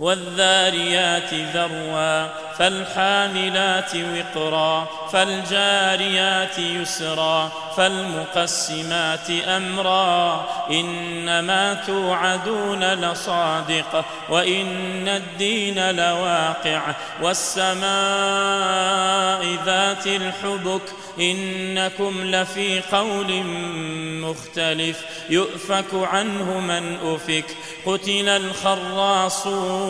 [0.00, 2.26] والذاريات ذروا
[2.58, 10.46] فالحاملات وقرا فالجاريات يسرا فالمقسمات أمرا.
[10.70, 16.82] إنما توعدون لصادق وإن الدين لواقع
[17.22, 17.80] والسماء
[19.66, 20.82] ذات الحبك.
[21.20, 23.42] إنكم لفي قول
[24.22, 27.56] مختلف يؤفك عنه من أفك.
[27.86, 29.89] قتل الخراصون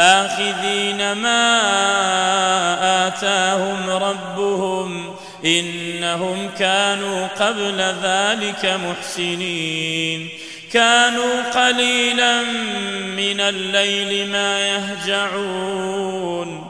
[0.00, 1.60] آخذين ما
[3.06, 10.28] آتاهم ربهم إنهم كانوا قبل ذلك محسنين.
[10.72, 12.42] كانوا قليلا
[13.16, 16.69] من الليل ما يهجعون.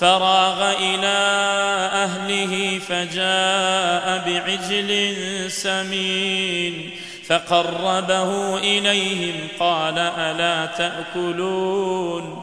[0.00, 1.16] فراغ إلى
[1.92, 4.90] أهله فجاء بعجل
[5.50, 6.90] سمين
[7.26, 12.42] فقربه إليهم قال ألا تأكلون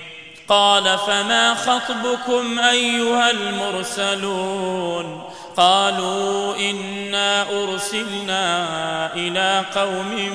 [0.51, 5.21] قال فما خطبكم أيها المرسلون
[5.57, 10.31] قالوا إنا أرسلنا إلى قوم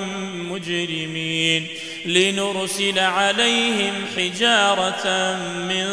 [0.52, 1.66] مجرمين
[2.06, 5.36] لنرسل عليهم حجارة
[5.68, 5.86] من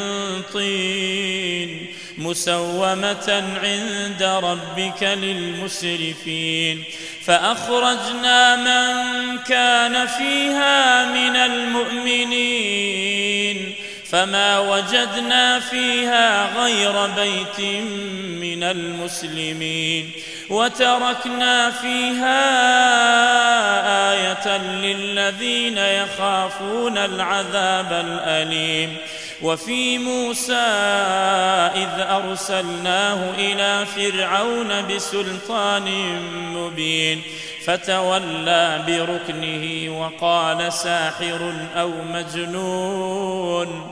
[0.54, 1.86] طين
[2.18, 6.84] مسومة عند ربك للمسرفين
[7.26, 13.43] فأخرجنا من كان فيها من المؤمنين
[14.14, 17.60] فما وجدنا فيها غير بيت
[18.42, 20.12] من المسلمين
[20.50, 22.42] وتركنا فيها
[24.14, 28.98] آية للذين يخافون العذاب الأليم
[29.42, 30.54] وفي موسى
[31.76, 35.90] إذ أرسلناه إلى فرعون بسلطان
[36.54, 37.22] مبين
[37.66, 43.92] فتولى بركنه وقال ساحر أو مجنون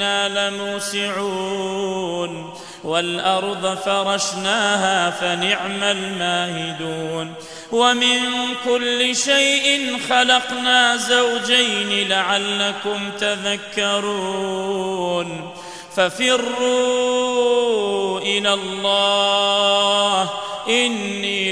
[0.00, 2.54] وأنا لموسعون.
[2.84, 7.34] والأرض فرشناها فنعم الماهدون.
[7.72, 8.20] ومن
[8.64, 14.70] كل شيء خلقنا زوجين لعلكم تذكرون.
[15.96, 17.40] ففروا
[18.20, 20.30] إلى الله